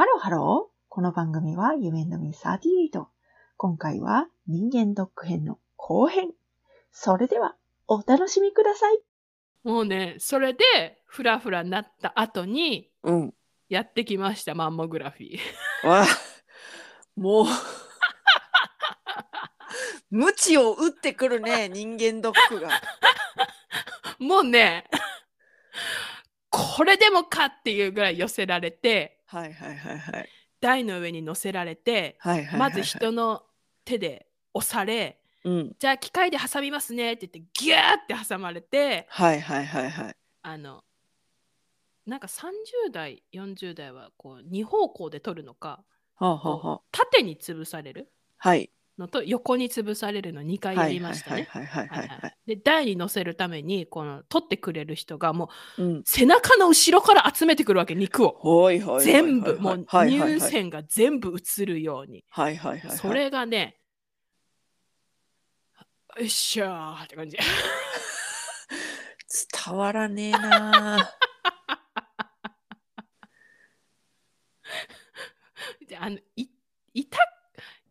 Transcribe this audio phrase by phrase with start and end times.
[0.00, 0.84] ハローハロー。
[0.88, 3.04] この番組は夢のみ38。
[3.58, 6.30] 今回は人間ドック編の後編。
[6.90, 7.54] それでは
[7.86, 8.98] お楽しみください。
[9.62, 10.64] もうね、それで
[11.04, 13.34] フラフラになった後にうん。
[13.68, 15.86] やってきました、マンモグラフィー。
[15.86, 16.06] わあ、
[17.14, 17.46] もう、
[20.10, 22.70] 鞭を打ってくるね、人間ドックが。
[24.18, 24.88] もうね、
[26.48, 30.28] これでもかっていうぐらい寄せられて、はいはいはいはい。
[30.60, 33.42] 台の上に乗せられて、はいはいはいはいまず人の
[33.84, 35.76] 手で押され、うん。
[35.78, 40.16] じゃあ機械で挟みますねって言ってギューって挟まれて、はいはいはいはい。
[40.42, 40.82] あの、
[42.06, 45.84] なんか30代、40代はこう2方向で取るのか、
[46.16, 48.70] はあ、はあはあ、縦に潰されるはい。
[48.98, 51.46] のと横に潰されるの2回やりましたね。
[51.50, 52.36] はいはいはいはいはい。
[52.46, 56.02] で台に乗せるためにこの取ってくれる人がもううん。
[56.04, 58.70] 背中の後ろから集めてくるわけ肉を。
[59.00, 62.98] 全部もう乳腺が全部映るようにはいはいはいはい。
[62.98, 63.76] それがね
[66.18, 67.46] よっしゃーって感じ伝
[69.76, 71.08] わらねえな
[75.86, 76.46] であのい
[76.94, 77.18] 痛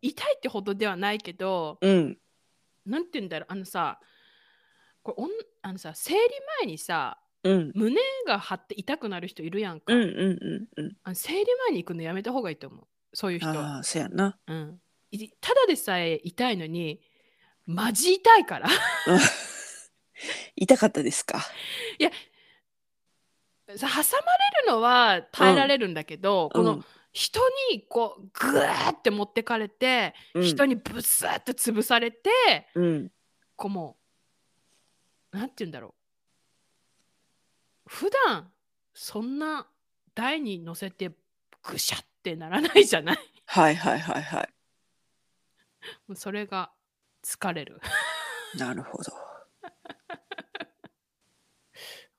[0.02, 2.18] 痛いってほどではないけどうん。
[2.86, 4.00] なんて言うんだろうあのさ
[5.02, 5.30] これおん
[5.62, 6.20] あのさ生理
[6.60, 7.72] 前にさうん。
[7.74, 10.96] 胸が張って痛くなる人いるやんか、うんうんうんうん。
[11.04, 14.38] あの生理前に行くのやめた方がいいと思うそういう人はああ、そやな。
[14.46, 17.00] うん、いただでさえ痛いのに
[17.66, 18.68] マジ痛いから
[20.56, 21.40] 痛かったですか？
[23.76, 27.40] さ挟まれるのは耐えられるんだけど、この人
[27.72, 32.30] にこうグワーって持ってかれて、うん、人にブスーって潰されて
[32.74, 33.12] うん。
[33.56, 33.96] こうも
[35.32, 35.94] うなんて言うんだろう
[37.86, 38.50] 普段
[38.94, 39.66] そんな
[40.14, 41.10] 台に乗せて
[41.62, 44.48] ぐしゃってならないじゃないはいはいはいはい。
[46.06, 46.70] もうそれが
[47.24, 47.80] 疲れる。
[48.56, 49.12] なるほど。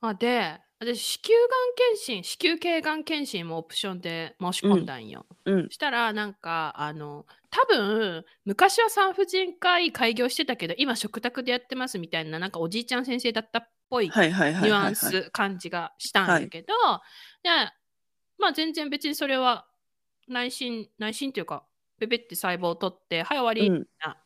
[0.02, 5.26] あで私子宮がん検診子宮頸がん検診もオプションで申し込んだんよ。
[5.44, 5.68] うん。
[5.70, 14.06] したらなんかあの多分昔は産婦人科医開業してたけど今食卓でやってますみたいななんかおじいちゃん先生だったっぽい。
[14.06, 16.74] ニュアンス感じがしたんだけど、
[17.42, 17.50] で
[18.38, 19.66] まあ全然別にそれは
[20.26, 21.64] 内心内心というか
[22.00, 24.16] ペペって細胞を取ってはい終わりうんな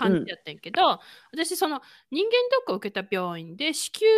[0.00, 1.00] 感じやったんやけど、
[1.32, 1.80] 私その
[2.10, 4.10] 人間ドックを受けた病院で子宮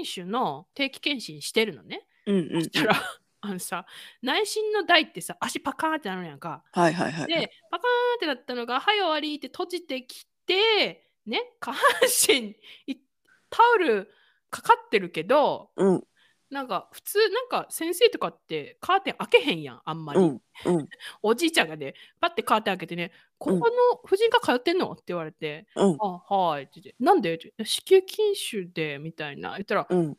[0.00, 2.06] 筋腫の定期検診してるのね。
[2.26, 2.64] うんうんうん。
[2.64, 2.94] そしたら
[3.42, 3.86] あのさ
[4.22, 6.64] 内心の台ってさ足パカーンってなるやんか。
[6.72, 7.26] はいはいはい。
[7.26, 11.82] でパカーンってなったのがはい終わりって閉じてきてね下半
[12.28, 12.96] 身い
[13.50, 14.10] タオル
[14.50, 16.06] かかってるけどうん
[16.48, 20.88] なんか普通なんか先生とかってカーテン開けへんやんあんまり、うんうん
[21.22, 23.62] おじいちゃんがねパッてカーテン開けてね「ここの
[24.04, 30.16] 婦人科通ってんの?」って言われてうん「あはい」って言って「なんで?」って子宮筋腫で」みたいな言ったら「うん。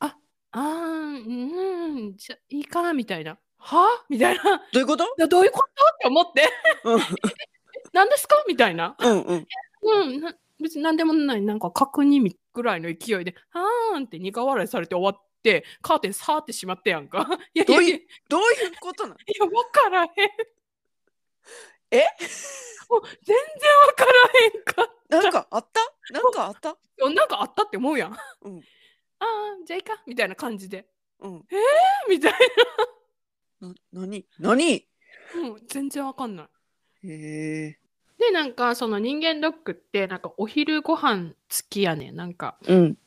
[0.00, 0.16] あ
[0.52, 4.04] あーうんじゃいいか」みたいな「は？
[4.08, 4.42] みたいな
[4.72, 5.04] どういうこと？
[5.28, 6.48] 「どういうこと?」って思って
[6.84, 7.00] うん
[7.92, 9.46] 「何ですか?」みたいなうんうん。
[9.82, 17.26] 「うんな別に何でもないなんか確認ぐらいの勢いで「はーん」って苦笑いされて終わってカーテンさーってしまってやんか。
[17.54, 19.16] いやいどういやいやいうどういうことなの？
[19.40, 20.10] や分からへん。
[21.92, 22.02] え？
[22.90, 23.36] もう全然
[23.88, 24.12] 分から
[24.44, 24.94] へんか。
[25.08, 25.80] なんかあった？
[26.12, 26.76] なんかあった？
[26.98, 28.16] なんかあったって思うやん。
[28.42, 28.62] うん
[29.18, 30.86] ああ、じゃあいいかみたいな感じで。
[31.20, 31.44] うん。
[32.08, 32.32] みたい
[33.60, 34.88] な何何？
[35.34, 35.40] な。
[35.42, 36.48] もう全然わかんな
[37.04, 37.08] い。
[37.08, 37.78] へえ。
[38.18, 42.16] で、なんかその人間ドックって、なんかお昼ご飯付きやねん。
[42.16, 42.58] なんか。
[42.66, 42.98] うん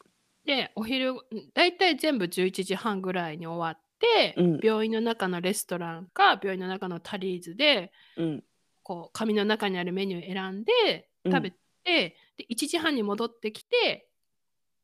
[0.45, 1.15] で、お昼、
[1.55, 8.43] だいたい全部11時半ぐらいに終わって、うん病院の中のレストランか、病院の中のタリーズで、うん
[8.85, 11.31] こう、紙の中にあるメニュー選んで、うん。
[11.33, 14.07] 食べて、で、1時半に戻ってきて、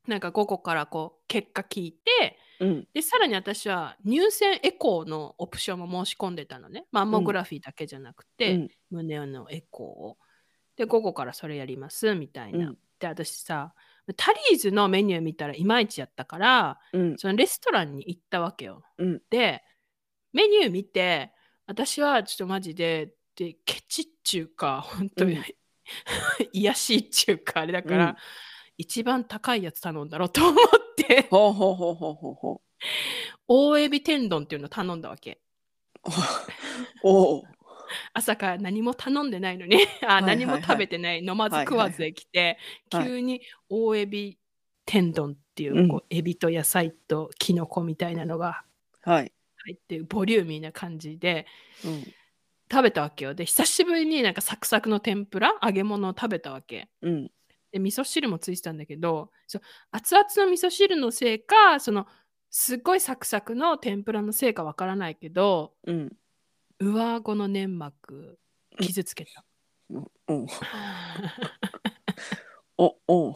[0.07, 2.88] なんか午後からこう、結果聞いて、うん。
[2.94, 6.85] でさらに私は乳腺エコーのオプションも申し込んでたのね。
[6.91, 8.69] マンモグラフィーだけじゃなくて、うん。
[8.89, 10.18] 胸のエコーを。
[10.75, 12.77] で午後からそれやりますみたいな、うん。
[13.00, 13.74] で私さ
[14.15, 17.18] タリーズのメニュー見たらいまいちやったからうん。
[17.18, 19.21] そのレストランに行ったわけよ、うん。
[19.30, 19.63] で
[20.33, 21.31] メニュー見て
[21.68, 25.44] 私はちょっとマジででケチっちゅうか本当に、うん。
[26.54, 28.16] 癒やしいっちゅうかあれだから、うん。
[28.78, 31.28] 一番高いやつ頼んだろうと思って。
[31.30, 32.62] ほうほうほうほうほうほ
[33.48, 35.39] 大エビ天丼っていうのを頼んだわけ。
[36.06, 36.10] う。
[37.04, 37.44] おお。
[38.13, 40.38] 朝から何も頼んでないのにあ、はいはいはい。
[40.38, 42.57] 何も食べてない飲まず食わずで来て、
[42.92, 44.38] はい急に大エビ
[44.86, 45.88] 天丼っていう,、うん。
[45.88, 48.63] こうエビと野菜とキノコみたいなのが
[49.04, 49.31] はい。
[49.63, 51.45] 入ってるボリューミーな感じで
[51.86, 52.04] うん
[52.71, 53.33] 食べたわけよ。
[53.33, 56.89] で、久しぶりになんかサクサクの天ぷら、揚げ物を食べたわけ。
[57.01, 57.31] うん
[57.71, 62.06] で、味噌汁もついてたんだけど、そう熱々の味噌汁のせいか、その
[62.50, 66.12] すっごいサクサクの天ぷらのせいかわからないけど、うん
[66.79, 68.39] 上顎の粘膜
[68.79, 69.45] 傷つけた。
[69.89, 70.47] うんうん
[72.77, 73.35] おお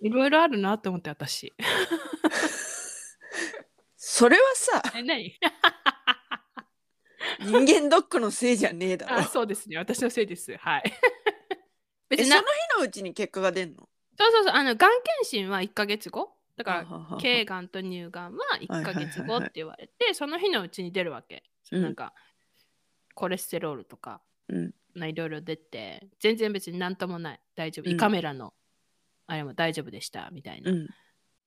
[0.00, 1.52] いろいろあるなと思って私。
[3.96, 5.36] それはさえ、何？
[7.40, 9.76] 人間ドックのせいじゃねえだろあそうですね。
[9.76, 10.56] 私のせいです。
[10.56, 10.82] はい。
[12.08, 13.88] 別になの日のうちに結果が出んの？
[14.18, 14.52] そうそうそう。
[14.52, 16.36] あの、がん検診は1ヶ月後。
[16.56, 21.44] だから、ははは頸がんと乳がんは1ヶ月後って言われて、その日のうちに出るわけ。
[21.62, 22.14] そのなんか、
[23.14, 27.40] コレステロールとか、うんまあいろいろ出て、全然別になんともない。
[27.54, 27.86] 大丈夫。
[27.86, 28.52] うん胃カメラの、
[29.26, 30.28] あれも大丈夫でした。
[30.30, 30.70] みたいな。
[30.70, 30.86] うん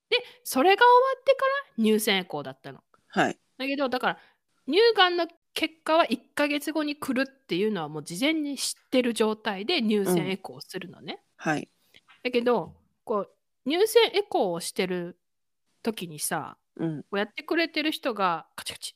[0.07, 1.45] で、それが終わってか
[1.77, 2.83] ら乳腺エコーだったの。
[3.07, 4.19] はいだけど、だから、
[4.68, 11.24] 乳がんの結果は1ヶ月後に来るっていうのはもう事前に知ってる状態で乳腺エコーをするのね。
[11.38, 11.68] はい。
[12.24, 12.75] だけど、
[13.06, 13.31] こう、
[13.69, 15.18] 乳腺エコーをしてる
[15.81, 17.02] 時にさ、うん。
[17.04, 18.96] こうやってくれてる人がカチカチ、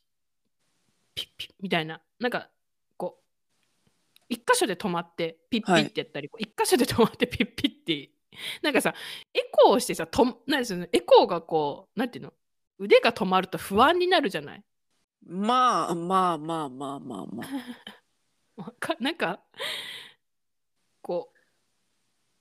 [1.15, 2.49] ピッピッみたいな、なんか、
[2.97, 8.09] こう、一箇所で止まってピッピッってやったり、こう一箇所で止まってピッピッって、
[8.61, 8.93] なんかさ、
[9.33, 12.33] エコーをしてさ、となんですよね、エコーがこう、なんていうの、
[12.79, 14.63] 腕が止まると不安になるじゃない？
[15.25, 18.61] まあまあまあまあまあまあ。
[18.61, 19.39] わかなんか
[21.01, 21.39] こう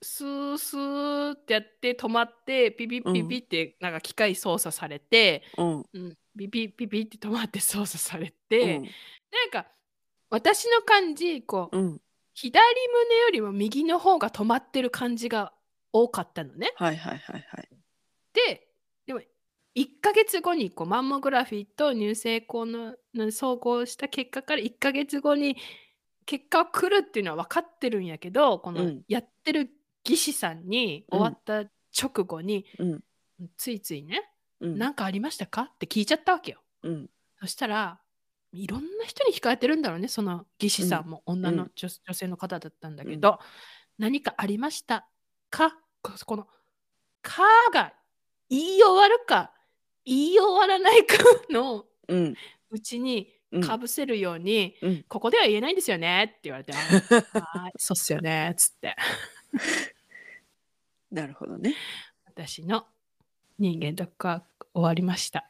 [0.01, 5.85] スースーってやって止まってピピピピってなんか機械操作されて、うん。
[5.93, 8.83] うん、ピピピピって止まって操作されて、うん。
[8.83, 8.89] なん
[9.51, 9.67] か
[10.29, 12.01] 私の感じこう、うん。
[12.33, 15.51] 左胸よりも右の方が止まってる感じが
[15.91, 16.71] 多かったのね。
[16.75, 17.69] はいはいはいはい。
[18.33, 18.67] で
[19.05, 19.21] でも
[19.79, 25.55] 1ヶ月後にこうマンモグラフィーと乳腺エコーのの総合した結果から1ヶ月後に
[26.25, 29.69] 結果が来るっていうのは分かってるんやけどこのうんやってる
[30.03, 32.99] 技師さんにうん終わった直後に、うん。
[33.55, 34.29] ついついね
[34.59, 36.61] うん「何かありましたか?」って聞いちゃったわけよ。
[36.83, 37.09] うん。
[37.39, 38.01] そしたら
[38.51, 41.71] いろんな人に聞かれてるんだろうねその技師さんも女のうん。
[41.73, 43.39] 女,、女性の方だったんだけど、
[43.97, 45.07] 何かありました
[45.49, 45.71] か？
[46.01, 46.47] ここの
[47.23, 47.93] 「か」が
[48.49, 49.53] 言い終わるか
[50.09, 51.17] 言い終わらないか
[51.51, 51.85] の
[52.71, 53.61] うちにうん。
[53.61, 55.05] かぶせるように、うん。
[55.07, 58.95] ここでは言えないんですよねって言われて「あはい そうっすよね」っつって。
[61.11, 61.75] なるほどね。
[62.25, 62.85] 私の
[63.57, 65.49] 人間ドックは終わりました。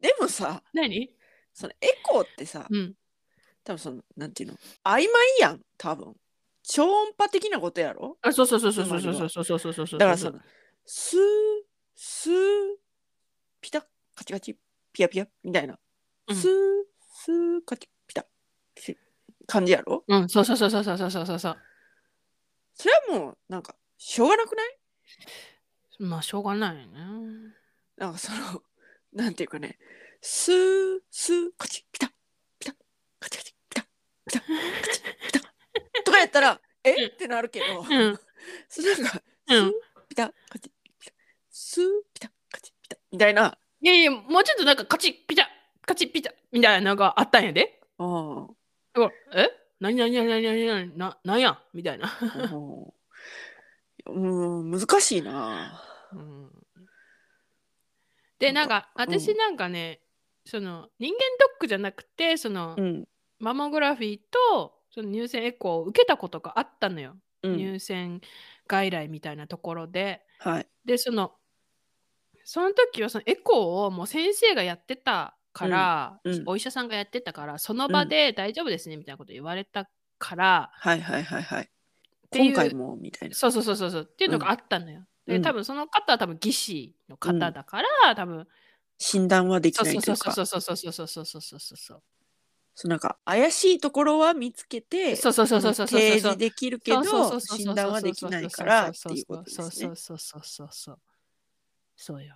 [0.00, 1.14] でもさ何？
[1.52, 2.94] そのエコーってさうん。
[3.62, 4.56] 多分そのなんていうの？
[4.84, 5.08] 曖昧
[5.40, 6.14] やん多分。
[6.62, 8.16] 超音波的なことやろ？
[8.22, 10.40] あそうそうそうそうそうそうそうそうそうそうそうそうだからその
[10.86, 11.20] スー
[12.06, 12.34] スー
[13.62, 13.80] ピタ？
[14.14, 14.58] カチカチ？
[14.92, 15.78] ピヤピヤみたいな、
[16.28, 16.36] うん。
[16.36, 16.50] スー
[17.00, 18.26] スーカチピタ。
[18.78, 18.98] し
[19.46, 20.04] 感じやろ？
[20.06, 21.26] うんそうそうそうそうそうそうそう。
[21.26, 21.56] そうそう
[22.74, 24.78] それはもうなんかしょうがなくない？
[25.98, 26.98] まあしょうがないよね。
[27.96, 28.62] なんかその
[29.14, 29.78] なんていうかね。
[30.20, 32.12] スースーカチピタ。
[32.58, 32.74] ピタ。
[33.18, 33.82] カチカチピタ。
[33.82, 33.88] ピ
[34.34, 34.40] タ。
[34.40, 34.46] カ
[34.92, 36.02] チピタ。
[36.04, 37.06] とかやったらえ？
[37.06, 38.18] ってなるけど、うん。
[38.68, 39.68] それなんかスうん。
[39.68, 39.72] ー
[40.10, 40.34] ピタ。
[40.50, 40.70] カチ
[41.56, 45.48] スーピタカチピタみたいないやいや、もうちょっとなんかカチッピタ
[45.86, 47.80] カチッピタみたいなのがあったんやで。
[47.98, 48.48] あ
[48.96, 49.00] あ
[49.36, 49.50] え？
[49.78, 52.12] 何何何何何何ななんやみたいな。
[54.06, 54.18] う
[54.64, 55.80] ん、難しいな。
[56.12, 56.50] うん
[58.40, 60.00] で、なんかうん私なんかね、
[60.44, 63.08] その人間ドックじゃなくて、その、うん、
[63.38, 64.20] マモグラフィー
[64.50, 67.14] とその乳腺エコーを受けたことがあったのよ。
[67.44, 68.20] うん、乳腺
[68.66, 70.20] 外来みたいなところで。
[70.40, 71.32] はい、で、その、
[72.44, 81.70] その時はそのエコーをもう先生がやってたから、うんうんお医者さんがやってたから、その場で大丈夫ですねみたいなこと言われたから、はい、はい、はい、はい。
[82.30, 83.34] ていう今回もみたいな。
[83.34, 84.98] そうそうそうそうそうっていうのがあったのよ。
[84.98, 88.46] うんで、多分その方は多分技師の方だから、多分、
[88.98, 92.02] 診断はできそうないというか、そうそうそうそうそうそうそうそうそうそうそう。
[92.74, 99.70] そうなんか怪しいところは見つけて、そうそうそうそうそうそう提示できるけそうそうそうど、そう診断はできないからっていうことですねそう。
[99.70, 100.68] そうそうそうそう。
[100.72, 100.98] そう
[101.96, 102.34] よ。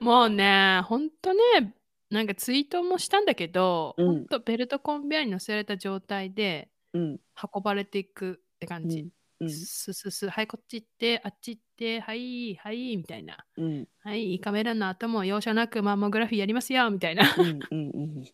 [0.00, 1.74] もうね、ほんとね、
[2.10, 7.18] なんかツイートもしたんだけど、うんほんとベルトコンベヤーに乗せられた状態でうん、
[7.54, 9.08] 運ばれていくって感じ。
[9.40, 13.44] うん、ススス、はい、こっち行って、あっち行って、はい、はい、みたいな。
[13.56, 17.34] うん、はい、カメラの後も容赦なくマンモグラフィーやりますよ、みたいな。
[17.36, 18.24] うん、うん、うん。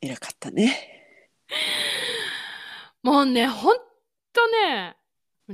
[0.00, 0.74] 偉かったね。
[3.02, 3.78] もうね、ほん
[4.32, 4.96] とね、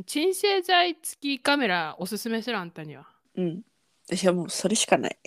[0.07, 3.07] 鎮静剤付きカメラおすすめするあんたには。
[3.37, 3.63] うん。
[4.07, 5.19] 私はもうそれしかない。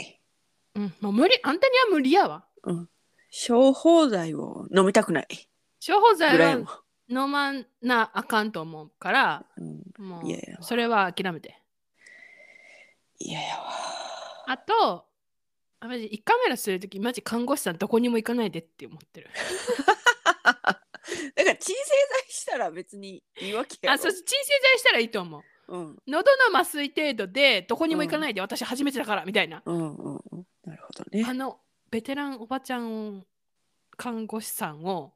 [0.75, 2.45] うん、もう無理、あんたには無理やわ。
[2.63, 2.89] うん。
[3.29, 5.27] 小放剤を飲みたくない。
[5.85, 6.81] 処方剤は。
[7.09, 10.05] 飲まなあかんと思うから、うん。
[10.05, 11.61] もういやいやそれは諦めて。
[13.19, 13.63] いややわ。
[14.47, 15.05] あと、
[15.79, 19.29] あマジ1カメラするとき、マジ看護師さんどこにも行かないでって思ってる。
[21.35, 21.83] だから鎮静
[22.25, 23.93] 剤したら別にいいわけやろ。
[23.93, 25.43] あ、そう、鎮静剤したらいいと思う。
[25.67, 25.97] うん。
[26.07, 29.61] 喉の麻酔程度でどこにも行かないで、私初めてだからみたいな。
[29.65, 30.47] うんうんうん。
[30.65, 31.33] なるほどねあ。
[31.33, 31.59] の
[31.89, 33.25] ベテランおばちゃん
[33.97, 35.13] 看護師さんを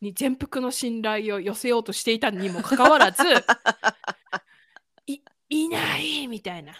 [0.00, 3.22] に全幅の信頼を寄せようとしていたにもかかわらず
[5.06, 6.74] いいないみたいな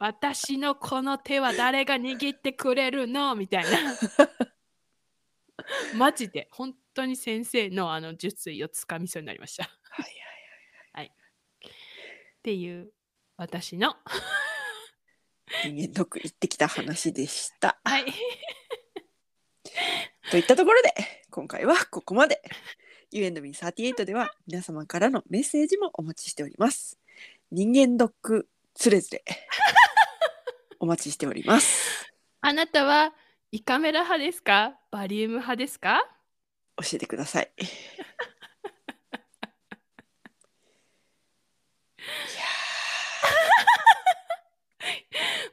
[0.00, 3.34] 私のこの手は誰が握ってくれるの？
[3.36, 3.70] みたいな
[5.94, 9.64] マジで本当に先生のあの術意をつかみそうになりました。
[9.64, 10.06] っ はい
[10.92, 11.12] はい。
[12.42, 12.92] ていう
[13.36, 13.96] 私の
[15.64, 17.80] 人間ドック行ってきた話でした。
[17.84, 18.04] はい。
[20.30, 20.92] といったところで
[21.30, 22.42] 今回はここまで。
[23.10, 26.98] You and me38 では皆様からのメッセージもお待ちしております。
[27.50, 29.24] 人間ドックつれづれ
[30.78, 32.12] お待ちしております。
[32.42, 33.14] あなたは
[33.50, 34.78] 胃カメラ派ですか？
[34.90, 36.06] バリウム派ですか？
[36.80, 37.52] 教えてください。
[37.58, 37.64] い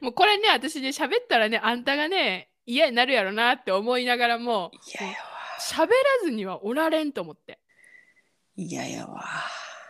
[0.00, 4.70] もうこれね、私ね、喋ったらね、あんたがね、嫌になるやろなって思いながらも、
[5.60, 5.88] 喋ら
[6.24, 7.60] ずにはおられんと思って。
[8.56, 9.24] いややわ。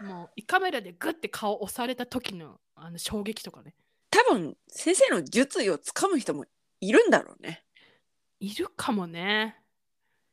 [0.00, 3.74] もう、胃カメラでグッて顔押された時のあの衝撃とかね、
[4.10, 6.44] 多分先生の術意をつかむ人も
[6.80, 7.64] いるんだろうね。
[8.40, 9.56] いるかもね。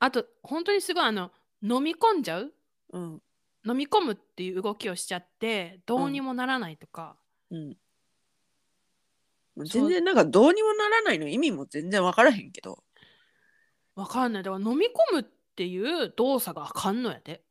[0.03, 1.31] あと、本当にすごい、あの、
[1.61, 2.53] 飲み込んじゃう？
[2.91, 3.21] うん。
[3.65, 7.15] 飲み込むっていう動きをしちゃって、どうにもならないとか、
[7.49, 7.69] うん。
[9.55, 9.83] もうそう。
[9.83, 12.83] 全然なんかどうにもならないの意味も全然わからへんけど。
[13.95, 14.43] わかんない。
[14.43, 15.23] だから飲み込むっ
[15.55, 17.41] ていう動作があかんのやで。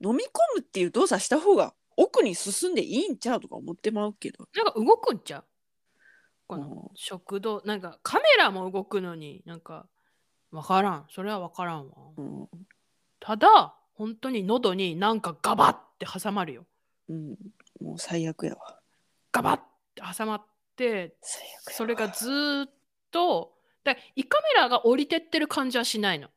[0.00, 4.46] 飲み込むっていう動作した方が奥に進んでいいんちゃうとか思ってまうけど。
[4.54, 5.44] なんか動くんちゃう？
[6.46, 6.88] このうん。
[6.94, 9.88] 食堂なんかカメラも動くのになんか
[10.54, 11.06] わからん。
[11.10, 11.94] それはわからんわ。
[12.16, 12.48] うん。
[13.20, 16.66] ただ本当に喉になんかガバッて挟まるよ。
[17.08, 17.36] うん、
[17.80, 18.78] もう最悪やわ。
[19.32, 19.60] ガバッ
[19.94, 20.42] て挟まっ
[20.76, 21.72] て最悪やわ。
[21.72, 22.70] それがずーっ
[23.10, 26.28] とだ胃カメラが降りてってる感じはしないの。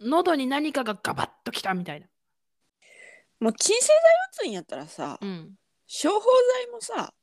[0.00, 2.06] 喉に何かがガバッときたみたいな。
[3.38, 5.54] もう鎮静剤打つんやったらさ、うん。
[5.86, 7.14] 処方剤もさ、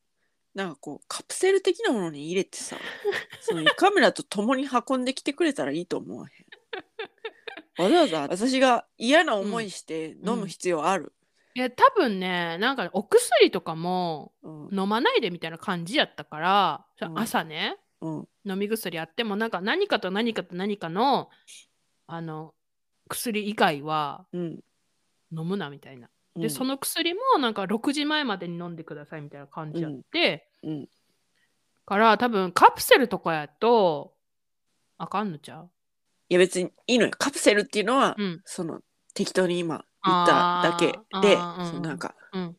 [0.58, 2.76] なんかこうカプセル的なものに入れてさ、
[3.42, 7.84] その胃カメラと共に運んできてくれたらいいと思わへん？
[7.84, 11.14] わざわざ私が嫌な思いして飲む必要ある？
[11.54, 21.30] いや多分ねなんかお薬とかもうん、飲まないでみたいな感じやったから、うん朝ねうん、飲み薬あってもなんか何かと何かと何かの
[22.08, 22.56] あの
[23.10, 24.60] 薬以外はうん。
[25.32, 26.10] 飲むなみたいな。
[26.38, 26.50] で、うん。
[26.50, 30.89] その薬もなんか6時前までに飲んでくださいみたいな感じやって、うん、
[31.86, 34.13] から多分カプセルとかやと
[34.98, 35.70] あかんのちゃう？
[36.29, 37.12] いや別にいいのよ。
[37.17, 38.41] カプセルっていうのは、うん。
[38.46, 38.82] その
[39.13, 40.88] 適当に今言っただけ
[41.22, 42.58] で、そのなんか、うん。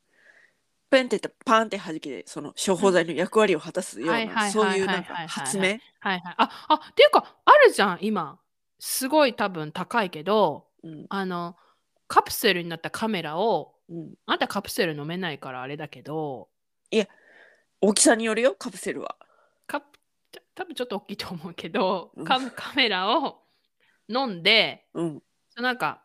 [0.91, 5.65] ペンってパーンって弾けてその処方剤の役割を果たすようなそういうはいなんか発明？
[5.65, 6.21] はいはい。
[6.39, 8.39] ああっていうかあるじゃん今。
[8.79, 11.07] すごい多分高いけどうん。
[11.11, 11.57] あの
[12.09, 14.15] カプセルになったカメラをうん。
[14.27, 16.49] あんたカプセル飲めないからあれだけど
[17.81, 19.17] 大きさによるよカプセルは。
[19.67, 19.87] カプ
[20.55, 22.25] 多分ちょっと大きいと思うけど、うん。
[22.25, 23.43] カカメラを
[24.09, 25.23] 飲んでうん。
[25.57, 26.03] なんか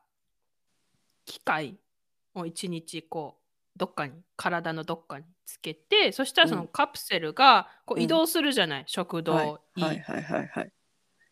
[1.26, 1.78] 機械
[2.36, 3.38] を一日こ
[3.76, 6.68] うどっかに体のどっかにつけてそしたらそのうん。
[6.68, 8.04] カプセルがこううん。
[8.04, 9.56] 移動するじゃない、食道、はい。
[9.78, 10.72] 胃はいはいはいはい。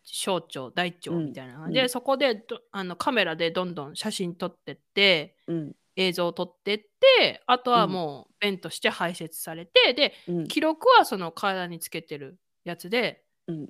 [0.03, 1.25] 小腸大腸うん。
[1.25, 1.71] みたいな、うん。
[1.71, 5.75] でそこでどあのカメラでどんどん写真撮ってってうん。
[5.97, 10.47] 映像を撮ってってあとはもう便として排泄されてでうん。
[10.47, 13.69] 記録はその体につけてるやつでうん。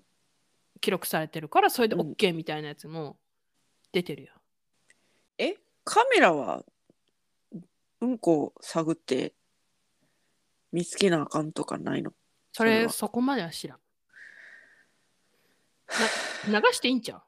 [0.79, 2.11] 記録されてるからそれでうん。
[2.13, 3.17] OK みたいなやつも
[3.91, 4.33] 出てるよ。
[5.37, 6.63] えカメラは
[8.01, 9.33] うんこを探って
[10.71, 12.13] 見つけなあかんとかないの？
[12.53, 13.77] それそこまでは知らん。
[16.49, 17.23] な 流していいんちゃう？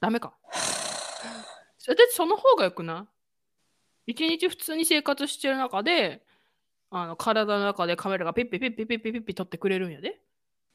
[0.00, 0.34] ダメか。
[1.78, 3.08] それでその方がよくな
[4.06, 4.12] い？
[4.12, 6.24] 一日普通に生活してる中で
[6.90, 10.20] あの体の中でカメラがピッピピッピピッピピッピ撮ってくれるんやで。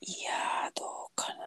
[0.01, 1.45] いやーどうかな。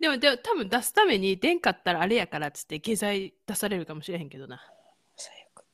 [0.00, 4.62] でもでも多分出すために出んかったらあれやからっつって下剤出されるかもしれへんけどな。
[5.16, 5.64] 最悪。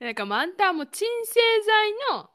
[0.00, 2.30] なんかあんたはもう鎮静剤の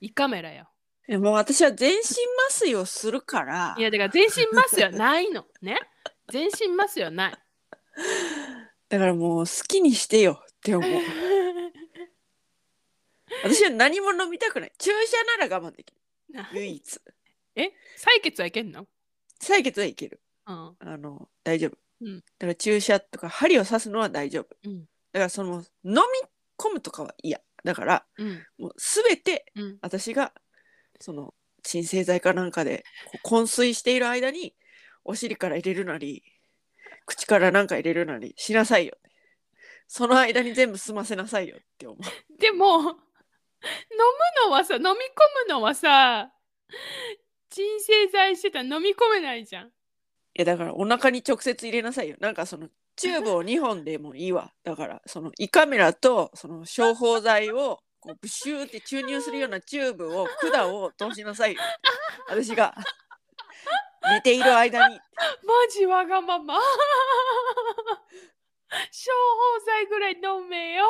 [0.00, 0.68] 胃カメラよ。
[1.08, 3.74] いやもう私は全身麻酔をするから。
[3.76, 5.44] いやだから全身麻酔はないの。
[5.60, 5.78] ね。
[6.30, 7.34] 全身麻酔はない。
[8.88, 10.90] だからもう好きにしてよって思う。
[13.44, 14.72] 私は何も飲みたくない。
[14.78, 14.96] 注射
[15.38, 16.00] なら我慢できる。
[16.32, 17.00] な唯一。
[17.56, 17.72] え？
[17.98, 18.86] 採血はいけんの？
[19.42, 20.20] 採血はいける。
[20.46, 20.76] うん。
[20.78, 22.16] あの大丈夫、うん。
[22.18, 24.56] だから注射とか針を刺すのは大丈夫。
[24.64, 24.80] うん。
[25.12, 26.00] だからその飲み
[26.58, 28.42] 込むとかは嫌だからうん。
[28.58, 29.78] もう全てうん。
[29.82, 30.32] 私が
[31.00, 32.84] その鎮静剤かなんかで
[33.22, 34.54] こう昏睡している間に
[35.04, 36.22] お尻から入れるなり
[37.06, 38.96] 口からなんか入れるなりしなさいよ
[39.88, 42.94] その間に全部済ませなさいよって思うでも、飲む
[44.46, 44.92] のはさ、飲み込
[45.46, 46.30] むのはさ、
[47.50, 49.66] 鎮静剤してたら飲み込めないじゃん。
[49.66, 49.70] い
[50.34, 52.68] やだからお腹に直接入れなさいよなんかその
[53.00, 61.60] チューブを2本でもいいわだからその胃カメラとその消泡剤をこうブシューって注入するようなチューブを管を通しなさいよ
[62.28, 62.74] 私が
[64.10, 65.00] 寝ている間にマ
[65.72, 66.54] ジわがまま。
[68.90, 70.84] 消泡剤ぐらい飲めよ。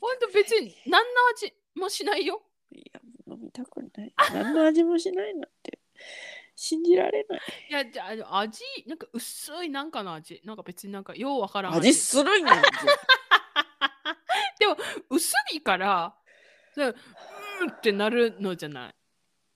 [0.00, 2.42] ほんと別に何の味もしないよ。
[2.70, 5.78] いや飲みたくない何の味もしないなんて
[6.60, 10.42] 信じられないいや、じゃあ味、なんか薄いなんかの味。
[10.44, 12.62] なんか別になんかようわからん味するんやん
[15.08, 16.16] 薄いから、
[16.74, 18.94] そううーってなるのじゃない。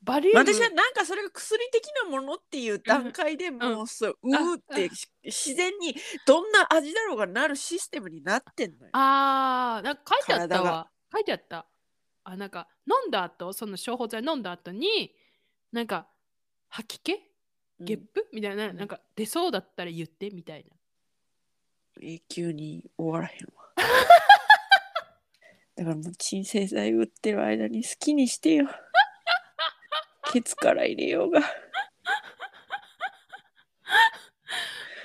[0.01, 8.91] バリウム私はなんかそれが薬的なものっていう段階でもうそう、うーってし自然にどんな味だろうがなるシステムになってんのよ。
[8.93, 10.89] あー、なんか書いてあったわ。
[11.13, 11.67] 書いてあった。
[12.23, 15.13] あ、なんか飲んだ後、その消泡剤飲んだ後に、
[15.73, 16.09] なんか
[16.73, 17.13] 吐き気？
[17.13, 17.19] うん
[17.85, 20.71] ゲップ、みたいな、うんなんか出そうだったら言ってみたいな。
[22.01, 23.69] 永久に終わらへんわ。
[25.77, 28.69] だからもう鎮静剤売ってる間に好きにしてよ。
[30.33, 31.41] ケツから入れようが。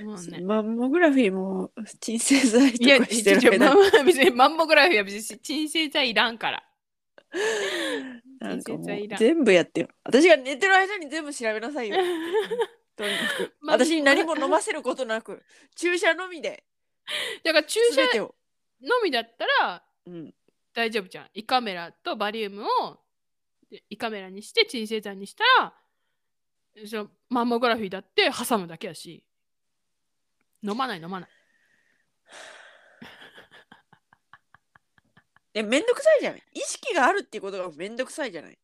[0.02, 0.40] もうね。
[0.40, 6.64] マンモグラフィーも鎮静剤とかしてる間にマン別にマンモグラフィーは別に鎮静剤いらんから。
[8.40, 8.86] なんかもう
[9.18, 9.88] 全部やってよ。
[10.04, 11.96] 私が寝てる間に全部調べなさいよ。
[12.96, 13.56] とにかく。
[13.62, 15.44] ま私に何も飲ませることなく、
[15.76, 16.64] 注射のみで
[17.44, 18.02] だから注射。
[18.82, 20.34] のみだったらうん、
[20.74, 21.30] 大丈夫じゃん。
[21.34, 22.98] 胃カメラとバリウムを
[23.70, 25.74] で胃カメラにして鎮静剤にしたら
[26.86, 29.24] そのマンモグラフィーだって挟むだけやし
[30.64, 31.30] 飲まない飲まない。
[35.58, 36.44] やめんどくさいじゃない。
[36.54, 38.58] 意識があるっていうことがめんどくさいじゃない。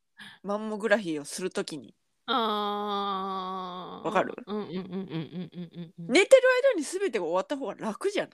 [0.44, 1.96] マンモグラフィーをするときに。
[2.28, 4.36] あわかる？
[4.48, 6.42] 寝てる
[6.74, 8.34] 間に全てが終わった方が楽じゃない。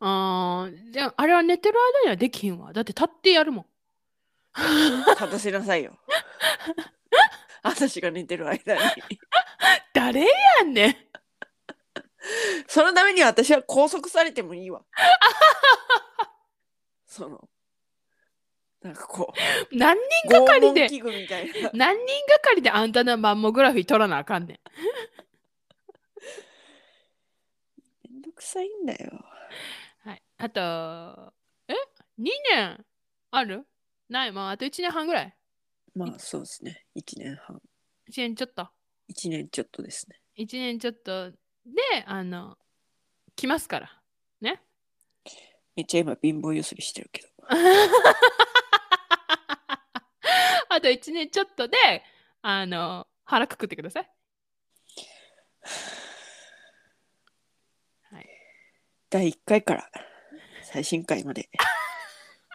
[0.00, 2.72] あじゃああれは寝てる間にはできひんわ。
[2.72, 3.66] だって立ってやるもん。
[5.10, 5.96] 立たせなさいよ。
[7.62, 8.80] 私が寝てる間に。
[9.94, 10.26] 誰や
[10.66, 10.96] ねん。
[12.66, 14.82] そのために私は拘束されてもいいわ。
[17.10, 17.48] その
[18.80, 19.36] なんかこう
[19.76, 24.58] 何人がかりで器具みたいな 何人がかりであんたのマンモグラフィー取らなあかんねん。
[28.08, 29.10] めんどくさいんだよ
[29.98, 30.22] はい。
[30.38, 31.34] あと、
[31.68, 31.74] え
[32.18, 32.86] ?2 年
[33.32, 33.66] ある？
[34.08, 35.36] ないまあ、あと1年半ぐらい。
[35.94, 37.60] まあそうですね1年半
[38.08, 38.70] 1年ちょっと。
[39.12, 41.36] 1年ちょっとですね1年ちょっとで、
[42.06, 42.56] あの、
[43.36, 43.99] 来ますから。
[45.80, 45.82] ね。
[45.82, 47.28] めっちゃ今貧乏ゆすりしてるけど
[50.68, 51.76] あと1年ちょっとで、
[52.42, 54.10] あの、腹くくってください。
[58.12, 58.28] はい。
[59.10, 59.90] 第1回から
[60.62, 61.50] 最新回まで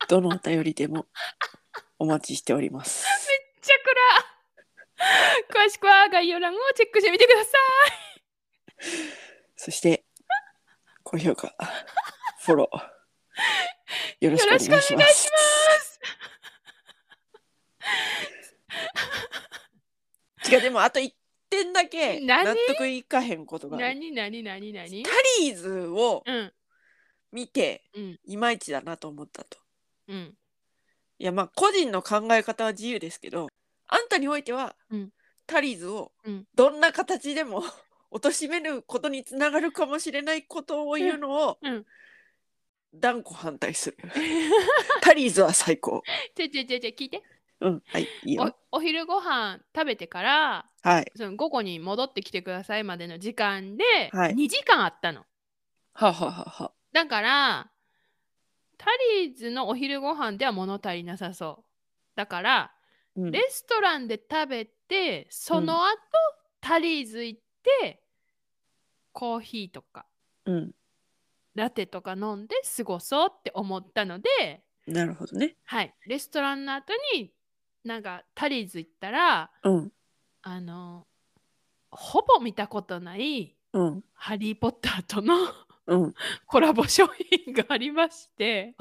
[0.07, 1.07] どのお便りでも
[1.99, 3.05] お待ちしております
[3.61, 7.51] チャクラ詳しくは概要欄をチェックしてみてくださ
[9.57, 10.05] そして
[11.03, 11.53] 高評価
[12.39, 12.94] フォロー
[14.19, 14.39] よろい。
[14.39, 15.99] しくおよろしくお願いし願いしまます。
[20.43, 20.51] す。
[20.51, 21.11] 違うでもあと1
[21.49, 22.45] 点だけ何？
[22.45, 23.85] 納得いかへんことがある。
[23.87, 24.11] 何？
[24.11, 24.43] 何？
[24.43, 24.73] 何？
[24.73, 25.03] 何？
[25.03, 25.09] タ
[25.41, 26.53] リーズをうん。
[27.31, 28.19] 見てうん。
[28.25, 29.57] いまいちだなと思ったと。
[30.07, 30.37] うん。
[31.17, 33.47] いやまあ個人の考え方は自由ですけど
[33.87, 35.09] あんたにおいては、うん。
[35.47, 36.45] タリーズをうん。
[36.55, 37.63] どんな形でも
[38.11, 41.85] 貶めることにつながるかもしれないことを言うのをうん
[42.99, 43.97] 断固反対する
[45.01, 46.03] タリーズは最高。
[46.35, 47.23] ちょちょちょちょ聞いて。
[47.61, 48.55] うんはいいいよ。
[48.71, 51.11] おお昼ご飯食べてからはい。
[51.15, 54.33] その午後に戻ってきてくださいまでの時間ではい。
[54.33, 55.25] 2時間あったの、
[55.93, 56.71] はあはあはあはあ。
[56.91, 57.71] だから
[58.77, 58.87] タ
[59.19, 61.65] リーズのお昼ご飯では物足りなさそう。
[62.15, 62.71] だから、
[63.15, 63.31] うん。
[63.31, 65.91] レストランで食べて、その後、
[66.61, 67.39] タリーズ行っ
[67.81, 68.01] て、
[69.11, 70.05] コーヒーとか、
[70.45, 70.71] うん。
[71.55, 75.55] ラテとか飲んで過ごそうって思ったので、なるほどね。
[75.63, 77.31] はい、レストランの後に、
[77.83, 79.91] なんかタリーズ行ったら、うん。
[80.43, 81.07] あの、
[81.89, 84.03] ほぼ見たことないうん。
[84.13, 85.35] ハリー・ポッターとの
[85.87, 86.13] うん。
[86.45, 88.75] コラボ商品がありまして、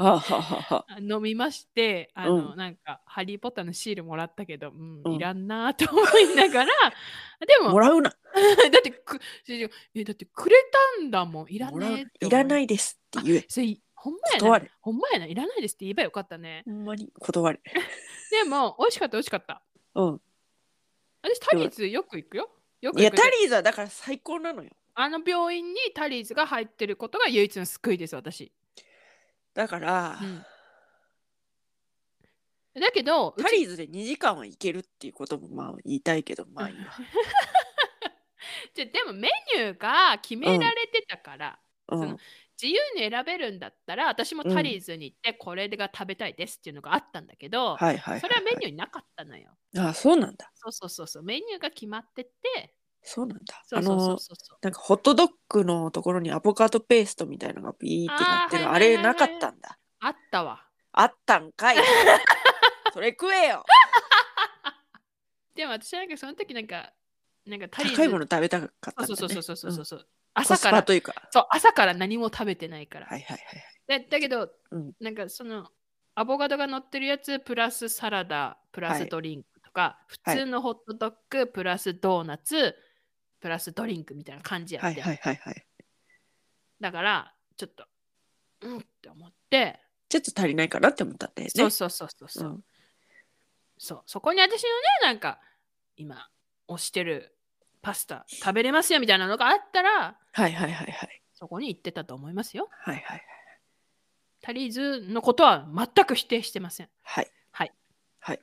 [1.00, 6.72] 飲みまして、あの、うんなんか、ハリー・ポッターのシールもらったけど、うん、うんいらんなと思いながら、
[7.46, 8.10] でも、もらうな。
[8.72, 10.56] だってく、えだってくれ
[10.98, 13.44] たんだもん、いらもらうねえっていらないいですって言え。
[13.48, 14.68] それほんまやな。
[14.82, 16.62] ほんまやな、いらないですって言えばよかったね。
[16.66, 17.60] ほんまに断れ。
[18.30, 19.62] でも、美味しかった、美味しかった。
[19.94, 20.20] うん。
[21.22, 22.50] 私、タリーズよく行くよ。
[22.82, 24.70] よくいや、タリーズはだから最高なのよ。
[24.96, 28.52] あの病院にタリーズが入ってることが唯一の救いです、私。
[29.54, 30.44] だから、うん
[32.80, 36.90] だけど、うちタリーズで2時間は行けるっていうこともまあ言いたいけど、まあいいわ。
[38.74, 42.18] じゃでもメニューが決められてたから、うんその。
[42.60, 49.56] 自由に選べるんだったら私もタリーズに行ってこれが食べたいですっていうのがあったんだけど、はいはいはい、それはメニューになかったのよ。
[49.76, 50.50] ああ、そうなんだ。
[50.54, 53.62] そうそうそうそうメニューが決まっててそうなんだ。
[53.66, 58.64] そうそうそうあの、そうそうなんかホットドッグのところにアボカドペーストみたいなのがビーってなってる。
[58.64, 59.78] あーあはいはいはいはいれなかったんだ。
[60.00, 60.66] あったわ。
[60.92, 61.76] あったんかい。
[62.92, 63.64] それ食えよ。
[65.54, 66.92] でも私なんかその時なんか
[67.46, 69.06] なんかタリーズ高いもの食べたかったんだ、ね。
[69.06, 71.14] そうそうそうそうそうそうそう、コ朝からスパというか。
[71.30, 73.06] そう朝から何も食べてないから。
[73.06, 74.00] はいはいはい。
[74.00, 75.68] だだけど、うんなんかその
[76.14, 79.98] アボカドが乗ってるやつプラスサラダプラはいスドリンクとか、は
[80.32, 82.74] い普通のホットドッグプラスドーナツ
[83.44, 85.66] プラスドリンクみたいな感じやって、はいはいはいはい。
[86.80, 87.85] だからちょっと
[88.62, 91.50] うんって思って、ちょっと足りないかなって思ったんだよね。
[91.54, 92.64] そうそうそうそうそう、うん
[93.76, 95.40] そうそこに私のねなんか
[95.96, 96.30] 今
[96.68, 97.37] 推してる
[97.83, 101.22] パスタ食べれますよみたいなのがあったらはいはいはいはい。
[101.35, 103.22] そこに行ってたと思いますよはいはいはい。
[104.40, 107.30] タリーズのことは全く否定してませんはい。
[107.50, 107.72] はい。
[108.20, 108.40] はい。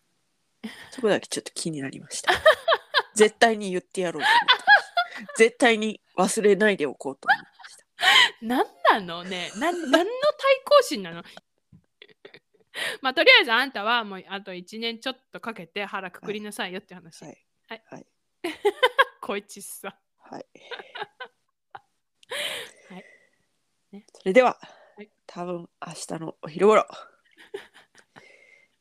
[0.91, 2.33] そこだけちょっと気になりました。
[3.15, 4.70] 絶対に言ってやろうと思った。
[5.37, 7.85] 絶対に忘れないでおこうと思いました。
[8.41, 9.51] 何なのね？
[9.55, 10.05] な何の対
[10.65, 11.23] 抗心なの？
[13.01, 17.45] まあとりあえずあんたはもうあと1年ちょっとかけて腹くくりなさいよって話、はい。
[17.67, 18.05] はいはい。
[19.21, 20.45] こいちさはい。
[22.89, 23.05] はい
[23.91, 24.57] ねそれでは、
[24.95, 26.85] はい多分明日のお昼頃、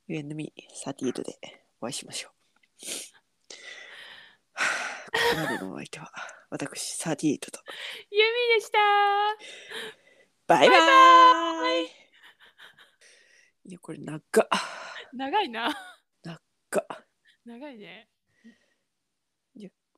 [0.09, 1.39] You and me38 で
[1.81, 2.33] お会いしましょう。
[5.13, 6.13] はあここまでのお相手は、
[6.51, 7.61] 私38と、
[8.11, 8.79] ユミでした
[10.47, 11.85] バイババイ
[13.65, 14.23] いや、これ長っ。
[15.13, 15.71] 長いな
[16.23, 16.41] 長っ。
[17.45, 18.09] 長いね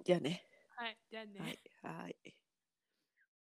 [0.05, 0.45] じゃあね。
[0.75, 2.03] はいじゃあね、はい。
[2.03, 2.17] はい。